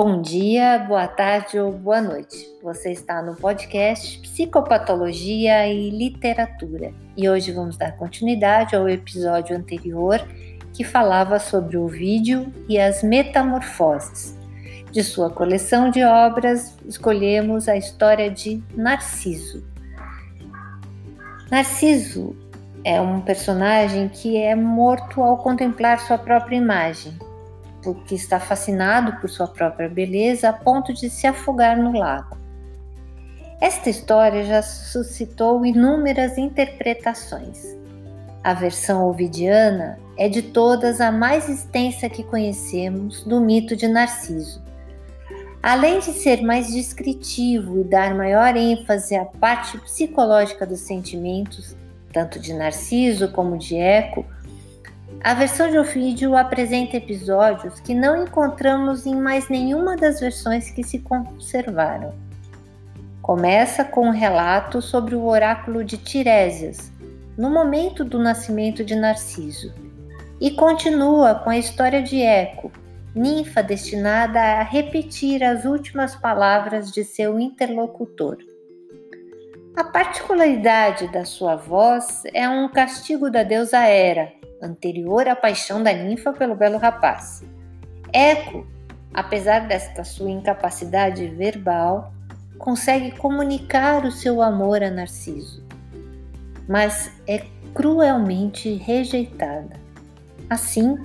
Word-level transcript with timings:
Bom 0.00 0.22
dia, 0.22 0.78
boa 0.78 1.08
tarde 1.08 1.58
ou 1.58 1.72
boa 1.72 2.00
noite. 2.00 2.48
Você 2.62 2.92
está 2.92 3.20
no 3.20 3.34
podcast 3.34 4.20
Psicopatologia 4.20 5.66
e 5.66 5.90
Literatura 5.90 6.94
e 7.16 7.28
hoje 7.28 7.50
vamos 7.50 7.76
dar 7.76 7.96
continuidade 7.96 8.76
ao 8.76 8.88
episódio 8.88 9.56
anterior 9.56 10.24
que 10.72 10.84
falava 10.84 11.40
sobre 11.40 11.76
o 11.76 11.88
vídeo 11.88 12.46
e 12.68 12.78
as 12.78 13.02
metamorfoses. 13.02 14.38
De 14.92 15.02
sua 15.02 15.30
coleção 15.30 15.90
de 15.90 16.04
obras, 16.04 16.76
escolhemos 16.86 17.68
a 17.68 17.76
história 17.76 18.30
de 18.30 18.62
Narciso. 18.76 19.66
Narciso 21.50 22.36
é 22.84 23.00
um 23.00 23.20
personagem 23.20 24.08
que 24.08 24.36
é 24.36 24.54
morto 24.54 25.20
ao 25.24 25.38
contemplar 25.38 25.98
sua 25.98 26.18
própria 26.18 26.54
imagem 26.54 27.18
porque 27.94 28.14
está 28.14 28.38
fascinado 28.38 29.18
por 29.18 29.30
sua 29.30 29.48
própria 29.48 29.88
beleza 29.88 30.50
a 30.50 30.52
ponto 30.52 30.92
de 30.92 31.08
se 31.08 31.26
afogar 31.26 31.78
no 31.78 31.98
lago. 31.98 32.36
Esta 33.62 33.88
história 33.88 34.44
já 34.44 34.60
suscitou 34.60 35.64
inúmeras 35.64 36.36
interpretações. 36.36 37.74
A 38.44 38.52
versão 38.52 39.08
ovidiana 39.08 39.98
é 40.18 40.28
de 40.28 40.42
todas 40.42 41.00
a 41.00 41.10
mais 41.10 41.48
extensa 41.48 42.10
que 42.10 42.22
conhecemos 42.22 43.24
do 43.24 43.40
mito 43.40 43.74
de 43.74 43.88
Narciso. 43.88 44.62
Além 45.62 45.98
de 45.98 46.12
ser 46.12 46.42
mais 46.42 46.70
descritivo 46.70 47.80
e 47.80 47.84
dar 47.84 48.14
maior 48.14 48.54
ênfase 48.54 49.16
à 49.16 49.24
parte 49.24 49.78
psicológica 49.78 50.66
dos 50.66 50.80
sentimentos, 50.80 51.74
tanto 52.12 52.38
de 52.38 52.52
Narciso 52.52 53.32
como 53.32 53.56
de 53.56 53.76
Eco, 53.76 54.26
a 55.22 55.34
versão 55.34 55.70
de 55.70 55.78
Ovídio 55.78 56.36
apresenta 56.36 56.96
episódios 56.96 57.80
que 57.80 57.92
não 57.92 58.22
encontramos 58.22 59.04
em 59.04 59.16
mais 59.16 59.48
nenhuma 59.48 59.96
das 59.96 60.20
versões 60.20 60.70
que 60.70 60.84
se 60.84 61.00
conservaram. 61.00 62.14
Começa 63.20 63.84
com 63.84 64.06
um 64.06 64.12
relato 64.12 64.80
sobre 64.80 65.16
o 65.16 65.24
oráculo 65.24 65.84
de 65.84 65.98
Tiresias, 65.98 66.92
no 67.36 67.50
momento 67.50 68.04
do 68.04 68.18
nascimento 68.18 68.84
de 68.84 68.94
Narciso, 68.94 69.74
e 70.40 70.52
continua 70.52 71.34
com 71.34 71.50
a 71.50 71.58
história 71.58 72.00
de 72.00 72.22
Eco, 72.22 72.70
ninfa 73.14 73.62
destinada 73.62 74.40
a 74.40 74.62
repetir 74.62 75.42
as 75.42 75.64
últimas 75.64 76.14
palavras 76.14 76.92
de 76.92 77.02
seu 77.02 77.40
interlocutor. 77.40 78.38
A 79.78 79.84
particularidade 79.84 81.06
da 81.06 81.24
sua 81.24 81.54
voz 81.54 82.24
é 82.34 82.48
um 82.48 82.68
castigo 82.68 83.30
da 83.30 83.44
deusa 83.44 83.78
Hera, 83.78 84.32
anterior 84.60 85.28
à 85.28 85.36
paixão 85.36 85.80
da 85.80 85.92
ninfa 85.92 86.32
pelo 86.32 86.56
belo 86.56 86.78
rapaz. 86.78 87.44
Eco, 88.12 88.66
apesar 89.14 89.68
desta 89.68 90.02
sua 90.02 90.30
incapacidade 90.30 91.28
verbal, 91.28 92.12
consegue 92.58 93.12
comunicar 93.18 94.04
o 94.04 94.10
seu 94.10 94.42
amor 94.42 94.82
a 94.82 94.90
Narciso, 94.90 95.64
mas 96.68 97.12
é 97.24 97.46
cruelmente 97.72 98.74
rejeitada. 98.74 99.76
Assim, 100.50 100.98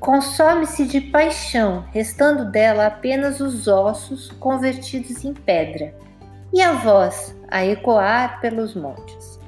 consome-se 0.00 0.86
de 0.86 1.02
paixão, 1.02 1.84
restando 1.92 2.50
dela 2.50 2.86
apenas 2.86 3.40
os 3.40 3.68
ossos 3.68 4.30
convertidos 4.40 5.22
em 5.22 5.34
pedra 5.34 5.94
e 6.50 6.62
a 6.62 6.72
voz 6.72 7.35
a 7.48 7.64
ecoar 7.64 8.40
pelos 8.40 8.74
montes. 8.74 9.38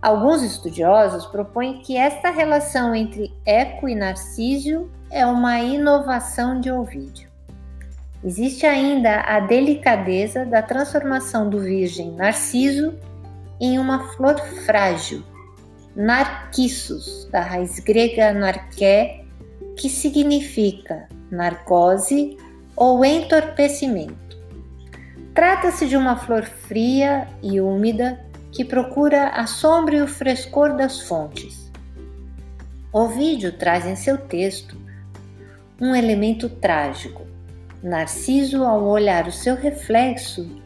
Alguns 0.00 0.42
estudiosos 0.42 1.26
propõem 1.26 1.80
que 1.80 1.96
esta 1.96 2.30
relação 2.30 2.94
entre 2.94 3.34
Eco 3.44 3.88
e 3.88 3.94
Narciso 3.94 4.90
é 5.10 5.26
uma 5.26 5.58
inovação 5.60 6.60
de 6.60 6.70
Ovídio. 6.70 7.28
Existe 8.22 8.66
ainda 8.66 9.20
a 9.20 9.40
delicadeza 9.40 10.44
da 10.44 10.62
transformação 10.62 11.48
do 11.48 11.60
virgem 11.60 12.12
Narciso 12.12 12.94
em 13.60 13.78
uma 13.78 14.08
flor 14.14 14.38
frágil, 14.64 15.22
Narcissus, 15.94 17.26
da 17.30 17.40
raiz 17.40 17.78
grega 17.78 18.32
narqué, 18.32 19.24
que 19.76 19.88
significa 19.88 21.08
narcose 21.30 22.36
ou 22.76 23.04
entorpecimento. 23.04 24.25
Trata-se 25.36 25.86
de 25.86 25.98
uma 25.98 26.16
flor 26.16 26.44
fria 26.44 27.28
e 27.42 27.60
úmida 27.60 28.18
que 28.50 28.64
procura 28.64 29.28
a 29.28 29.46
sombra 29.46 29.96
e 29.96 30.00
o 30.00 30.08
frescor 30.08 30.74
das 30.74 31.02
fontes. 31.02 31.70
Ovídio 32.90 33.52
traz 33.52 33.84
em 33.84 33.94
seu 33.96 34.16
texto 34.16 34.74
um 35.78 35.94
elemento 35.94 36.48
trágico. 36.48 37.26
Narciso, 37.82 38.64
ao 38.64 38.82
olhar 38.82 39.28
o 39.28 39.32
seu 39.32 39.54
reflexo, 39.54 40.58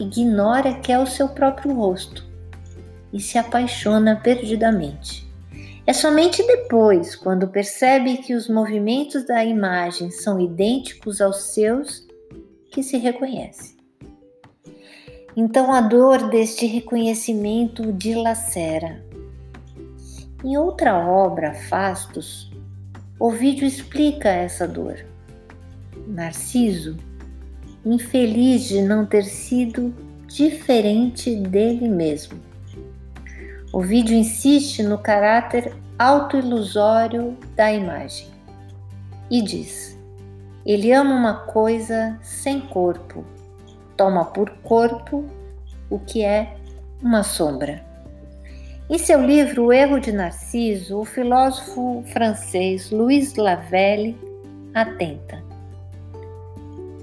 ignora 0.00 0.72
que 0.72 0.90
é 0.90 0.98
o 0.98 1.06
seu 1.06 1.28
próprio 1.28 1.74
rosto 1.74 2.24
e 3.12 3.20
se 3.20 3.36
apaixona 3.36 4.16
perdidamente. 4.16 5.30
É 5.86 5.92
somente 5.92 6.42
depois, 6.46 7.14
quando 7.14 7.48
percebe 7.48 8.16
que 8.16 8.32
os 8.32 8.48
movimentos 8.48 9.26
da 9.26 9.44
imagem 9.44 10.10
são 10.10 10.40
idênticos 10.40 11.20
aos 11.20 11.52
seus, 11.52 12.08
que 12.70 12.82
se 12.82 12.96
reconhece. 12.96 13.73
Então 15.36 15.72
a 15.72 15.80
dor 15.80 16.28
deste 16.28 16.64
reconhecimento 16.64 17.92
dilacera. 17.92 19.04
Em 20.44 20.56
outra 20.56 20.96
obra, 20.96 21.54
Fastos, 21.54 22.52
Ovídio 23.18 23.66
explica 23.66 24.28
essa 24.28 24.68
dor. 24.68 25.04
Narciso, 26.06 26.96
infeliz 27.84 28.68
de 28.68 28.80
não 28.82 29.04
ter 29.04 29.24
sido 29.24 29.92
diferente 30.28 31.34
dele 31.34 31.88
mesmo. 31.88 32.38
Ovídio 33.72 34.16
insiste 34.16 34.84
no 34.84 34.98
caráter 34.98 35.74
autoilusório 35.98 37.36
da 37.56 37.72
imagem 37.72 38.28
e 39.28 39.42
diz: 39.42 39.98
ele 40.64 40.92
ama 40.92 41.14
uma 41.14 41.34
coisa 41.46 42.16
sem 42.22 42.60
corpo 42.60 43.24
toma 43.96 44.24
por 44.24 44.50
corpo 44.62 45.24
o 45.90 45.98
que 45.98 46.24
é 46.24 46.56
uma 47.02 47.22
sombra. 47.22 47.84
Em 48.88 48.98
seu 48.98 49.24
livro 49.24 49.66
O 49.66 49.72
Erro 49.72 49.98
de 49.98 50.12
Narciso, 50.12 51.00
o 51.00 51.04
filósofo 51.04 52.04
francês 52.12 52.90
Louis 52.90 53.34
Lavelle 53.34 54.16
atenta. 54.74 55.42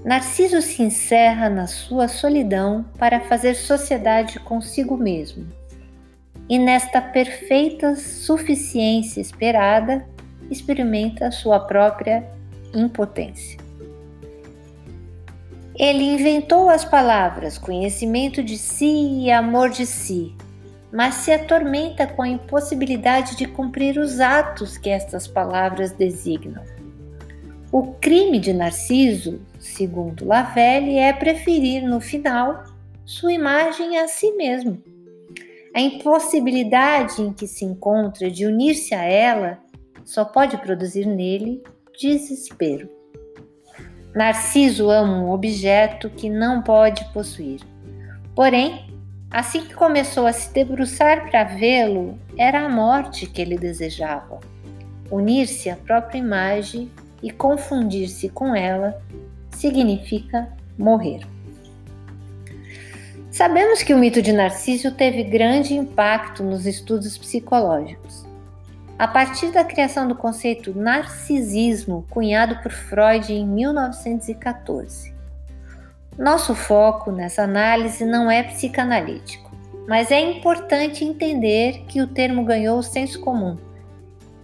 Narciso 0.04 0.60
se 0.60 0.82
encerra 0.82 1.48
na 1.48 1.66
sua 1.66 2.08
solidão 2.08 2.84
para 2.98 3.20
fazer 3.20 3.54
sociedade 3.54 4.38
consigo 4.40 4.96
mesmo. 4.96 5.46
E 6.48 6.58
nesta 6.58 7.00
perfeita 7.00 7.94
suficiência 7.94 9.20
esperada, 9.20 10.04
experimenta 10.50 11.30
sua 11.30 11.60
própria 11.60 12.28
impotência. 12.74 13.61
Ele 15.78 16.04
inventou 16.04 16.68
as 16.68 16.84
palavras 16.84 17.56
conhecimento 17.56 18.42
de 18.42 18.58
si 18.58 19.24
e 19.24 19.30
amor 19.30 19.70
de 19.70 19.86
si, 19.86 20.34
mas 20.92 21.14
se 21.14 21.32
atormenta 21.32 22.06
com 22.06 22.22
a 22.22 22.28
impossibilidade 22.28 23.36
de 23.36 23.46
cumprir 23.46 23.98
os 23.98 24.20
atos 24.20 24.76
que 24.76 24.90
estas 24.90 25.26
palavras 25.26 25.92
designam. 25.92 26.62
O 27.72 27.94
crime 27.94 28.38
de 28.38 28.52
Narciso, 28.52 29.40
segundo 29.58 30.26
Lavelle, 30.26 30.98
é 30.98 31.10
preferir 31.10 31.82
no 31.82 32.02
final 32.02 32.64
sua 33.06 33.32
imagem 33.32 33.98
a 33.98 34.06
si 34.08 34.30
mesmo. 34.32 34.82
A 35.74 35.80
impossibilidade 35.80 37.22
em 37.22 37.32
que 37.32 37.46
se 37.46 37.64
encontra 37.64 38.30
de 38.30 38.44
unir-se 38.44 38.94
a 38.94 39.02
ela 39.02 39.58
só 40.04 40.22
pode 40.22 40.58
produzir 40.58 41.06
nele 41.06 41.62
desespero. 41.98 43.01
Narciso 44.14 44.90
ama 44.90 45.16
um 45.18 45.30
objeto 45.30 46.10
que 46.10 46.28
não 46.28 46.60
pode 46.60 47.04
possuir. 47.12 47.60
Porém, 48.34 48.86
assim 49.30 49.62
que 49.62 49.74
começou 49.74 50.26
a 50.26 50.32
se 50.32 50.52
debruçar 50.52 51.30
para 51.30 51.44
vê-lo, 51.44 52.18
era 52.36 52.66
a 52.66 52.68
morte 52.68 53.26
que 53.26 53.40
ele 53.40 53.56
desejava. 53.56 54.40
Unir-se 55.10 55.70
à 55.70 55.76
própria 55.76 56.18
imagem 56.18 56.90
e 57.22 57.30
confundir-se 57.30 58.28
com 58.28 58.54
ela 58.54 59.00
significa 59.50 60.48
morrer. 60.76 61.20
Sabemos 63.30 63.82
que 63.82 63.94
o 63.94 63.98
mito 63.98 64.20
de 64.20 64.30
Narciso 64.30 64.92
teve 64.92 65.24
grande 65.24 65.74
impacto 65.74 66.42
nos 66.42 66.66
estudos 66.66 67.16
psicológicos. 67.16 68.26
A 69.02 69.08
partir 69.08 69.50
da 69.50 69.64
criação 69.64 70.06
do 70.06 70.14
conceito 70.14 70.78
narcisismo, 70.78 72.06
cunhado 72.08 72.62
por 72.62 72.70
Freud 72.70 73.32
em 73.32 73.44
1914. 73.44 75.12
Nosso 76.16 76.54
foco 76.54 77.10
nessa 77.10 77.42
análise 77.42 78.04
não 78.04 78.30
é 78.30 78.44
psicanalítico, 78.44 79.50
mas 79.88 80.12
é 80.12 80.20
importante 80.20 81.04
entender 81.04 81.82
que 81.88 82.00
o 82.00 82.06
termo 82.06 82.44
ganhou 82.44 82.78
o 82.78 82.82
senso 82.84 83.20
comum 83.20 83.56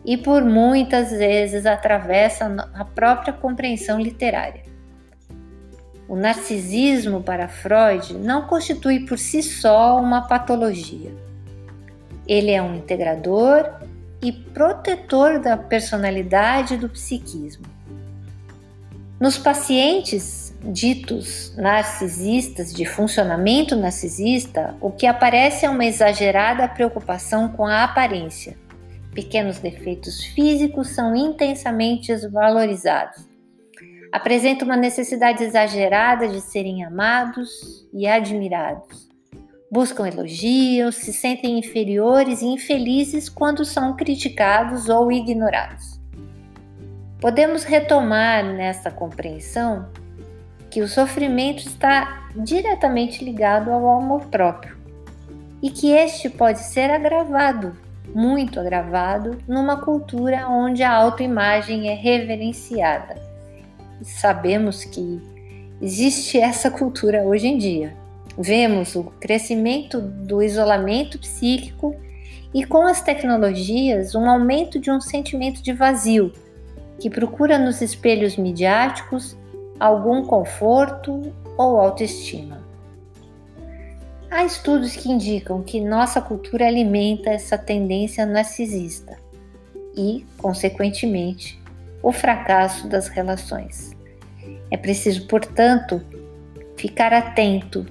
e 0.05 0.17
por 0.17 0.43
muitas 0.43 1.13
vezes 1.13 1.65
atravessa 1.65 2.47
a 2.75 2.85
própria 2.85 3.33
compreensão 3.33 4.01
literária. 4.01 4.65
O 6.09 6.17
narcisismo, 6.17 7.23
para 7.23 7.47
Freud, 7.47 8.13
não 8.15 8.49
constitui 8.49 9.07
por 9.07 9.21
si 9.21 9.41
só 9.41 10.01
uma 10.01 10.23
patologia. 10.23 11.15
Ele 12.27 12.51
é 12.51 12.61
um 12.61 12.75
integrador 12.75 13.87
e 14.23 14.33
protetor 14.33 15.39
da 15.39 15.57
personalidade 15.57 16.75
e 16.75 16.79
do 16.79 16.89
psiquismo. 16.89 17.65
Nos 19.21 19.37
pacientes 19.39 20.55
ditos 20.63 21.55
narcisistas, 21.57 22.73
de 22.73 22.85
funcionamento 22.85 23.77
narcisista, 23.77 24.77
o 24.81 24.91
que 24.91 25.07
aparece 25.07 25.67
é 25.67 25.71
uma 25.71 25.85
exagerada 25.85 26.69
preocupação 26.69 27.49
com 27.49 27.67
a 27.67 27.85
aparência. 27.85 28.57
Pequenos 29.15 29.59
defeitos 29.59 30.23
físicos 30.25 30.89
são 30.89 31.15
intensamente 31.15 32.15
valorizados 32.29 33.29
apresentam 34.13 34.67
uma 34.67 34.77
necessidade 34.77 35.45
exagerada 35.45 36.29
de 36.29 36.41
serem 36.41 36.85
amados 36.85 37.87
e 37.93 38.07
admirados. 38.07 39.09
Buscam 39.71 40.09
elogios, 40.09 40.97
se 40.97 41.13
sentem 41.13 41.59
inferiores 41.59 42.41
e 42.41 42.47
infelizes 42.47 43.29
quando 43.29 43.65
são 43.65 43.95
criticados 43.95 44.89
ou 44.89 45.13
ignorados. 45.13 46.01
Podemos 47.21 47.65
retomar 47.65 48.45
nessa 48.45 48.91
compreensão 48.91 49.89
que 50.71 50.81
o 50.81 50.89
sofrimento 50.89 51.67
está 51.67 52.31
diretamente 52.37 53.25
ligado 53.25 53.71
ao 53.71 53.99
amor 53.99 54.27
próprio 54.27 54.77
e 55.63 55.71
que 55.71 55.91
este 55.91 56.31
pode 56.31 56.61
ser 56.61 56.91
agravado, 56.91 57.77
muito 58.15 58.61
agravado, 58.61 59.39
numa 59.47 59.81
cultura 59.81 60.49
onde 60.49 60.83
a 60.83 60.93
autoimagem 60.93 61.91
é 61.91 61.95
reverenciada 61.95 63.29
sabemos 64.03 64.85
que 64.85 65.21
existe 65.81 66.39
essa 66.39 66.71
cultura 66.71 67.23
hoje 67.23 67.47
em 67.47 67.59
dia. 67.59 67.97
Vemos 68.41 68.95
o 68.95 69.03
crescimento 69.19 70.01
do 70.01 70.41
isolamento 70.41 71.19
psíquico 71.19 71.97
e 72.55 72.65
com 72.65 72.87
as 72.87 73.03
tecnologias 73.03 74.15
um 74.15 74.31
aumento 74.31 74.79
de 74.79 74.93
um 74.93 75.01
sentimento 75.01 75.61
de 75.61 75.73
vazio 75.73 76.33
que 77.01 77.11
procura 77.11 77.59
nos 77.59 77.81
espelhos 77.81 78.37
midiáticos 78.37 79.37
algum 79.81 80.23
conforto 80.25 81.33
ou 81.57 81.81
autoestima. 81.81 82.63
Há 84.31 84.45
estudos 84.45 84.95
que 84.95 85.11
indicam 85.11 85.61
que 85.61 85.81
nossa 85.81 86.21
cultura 86.21 86.69
alimenta 86.69 87.31
essa 87.31 87.59
tendência 87.59 88.25
narcisista 88.25 89.17
e, 89.97 90.25
consequentemente, 90.37 91.61
o 92.01 92.13
fracasso 92.13 92.87
das 92.87 93.09
relações. 93.09 93.97
É 94.71 94.77
preciso, 94.77 95.27
portanto, 95.27 96.01
ficar 96.77 97.13
atento 97.13 97.85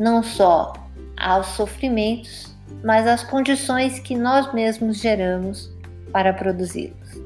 não 0.00 0.22
só 0.22 0.72
aos 1.14 1.46
sofrimentos, 1.48 2.56
mas 2.82 3.06
às 3.06 3.22
condições 3.22 3.98
que 3.98 4.16
nós 4.16 4.52
mesmos 4.54 4.98
geramos 4.98 5.70
para 6.10 6.32
produzi-los. 6.32 7.20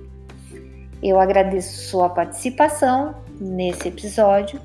Eu 1.01 1.21
agradeço 1.21 1.89
sua 1.89 2.09
participação 2.09 3.15
nesse 3.41 3.89
episódio 3.89 4.61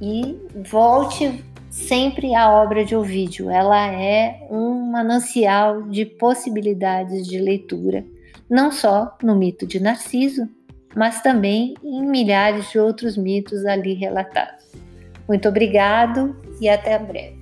e 0.00 0.38
volte 0.70 1.44
sempre 1.68 2.34
à 2.34 2.50
obra 2.50 2.84
de 2.84 2.96
Ovídio. 2.96 3.50
Ela 3.50 3.86
é 3.92 4.46
um 4.50 4.90
manancial 4.90 5.82
de 5.82 6.06
possibilidades 6.06 7.26
de 7.26 7.38
leitura 7.38 8.04
não 8.50 8.72
só 8.72 9.16
no 9.22 9.36
mito 9.36 9.64
de 9.64 9.78
Narciso, 9.78 10.48
mas 10.96 11.22
também 11.22 11.74
em 11.84 12.02
milhares 12.04 12.68
de 12.70 12.80
outros 12.80 13.16
mitos 13.16 13.64
ali 13.64 13.94
relatados. 13.94 14.69
Muito 15.30 15.48
obrigado 15.48 16.34
e 16.60 16.68
até 16.68 16.98
breve. 16.98 17.39